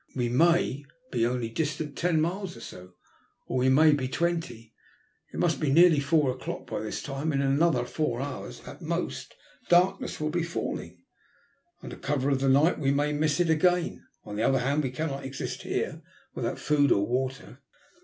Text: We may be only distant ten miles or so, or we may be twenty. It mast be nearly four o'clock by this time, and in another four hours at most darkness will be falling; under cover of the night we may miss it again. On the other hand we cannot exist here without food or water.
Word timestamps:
We 0.15 0.29
may 0.29 0.83
be 1.11 1.27
only 1.27 1.47
distant 1.49 1.95
ten 1.95 2.19
miles 2.19 2.57
or 2.57 2.61
so, 2.61 2.93
or 3.45 3.57
we 3.59 3.69
may 3.69 3.91
be 3.91 4.07
twenty. 4.07 4.73
It 5.31 5.37
mast 5.39 5.59
be 5.59 5.71
nearly 5.71 5.99
four 5.99 6.31
o'clock 6.31 6.65
by 6.65 6.79
this 6.79 7.03
time, 7.03 7.31
and 7.31 7.39
in 7.39 7.47
another 7.51 7.85
four 7.85 8.19
hours 8.19 8.61
at 8.65 8.81
most 8.81 9.35
darkness 9.69 10.19
will 10.19 10.31
be 10.31 10.41
falling; 10.41 11.03
under 11.83 11.97
cover 11.97 12.31
of 12.31 12.39
the 12.39 12.49
night 12.49 12.79
we 12.79 12.89
may 12.89 13.13
miss 13.13 13.39
it 13.39 13.51
again. 13.51 14.03
On 14.25 14.35
the 14.35 14.41
other 14.41 14.57
hand 14.61 14.81
we 14.81 14.89
cannot 14.89 15.23
exist 15.23 15.61
here 15.61 16.01
without 16.33 16.57
food 16.57 16.91
or 16.91 17.05
water. 17.05 17.59